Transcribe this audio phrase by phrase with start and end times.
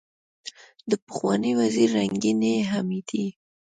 [0.89, 3.25] دپخوانۍ وزیرې رنګینې حمیدې